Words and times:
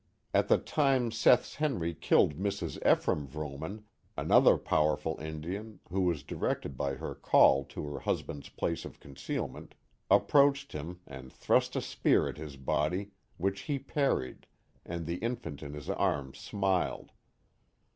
At 0.33 0.47
the 0.47 0.57
time 0.57 1.11
Seth's 1.11 1.57
Henry 1.57 1.93
killed 1.93 2.35
Mrs. 2.39 2.79
Ephraim 2.91 3.27
Vrooman, 3.27 3.83
another 4.17 4.57
powerful 4.57 5.15
Indian, 5.19 5.79
who 5.91 6.01
was 6.01 6.23
directed 6.23 6.75
by 6.75 6.95
her 6.95 7.13
call 7.13 7.63
to 7.65 7.85
her 7.85 7.99
husband's 7.99 8.49
place 8.49 8.83
of 8.83 8.99
concealment, 8.99 9.75
approached 10.09 10.71
him 10.71 11.01
and 11.05 11.31
thrust 11.31 11.75
a 11.75 11.81
spear 11.81 12.27
at 12.27 12.37
his 12.39 12.57
body, 12.57 13.11
which 13.37 13.59
he 13.69 13.77
parried, 13.77 14.47
and 14.83 15.05
the 15.05 15.17
infant 15.17 15.61
in 15.61 15.73
his 15.75 15.87
arms 15.87 16.39
smiled. 16.39 17.11